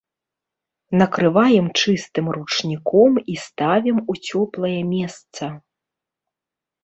[0.99, 5.43] Накрываем чыстым ручніком і ставім у цёплае месца.